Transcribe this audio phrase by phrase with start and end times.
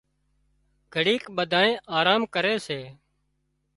[0.93, 2.79] گھڙيڪ ٻڌانئين آرام ڪري سي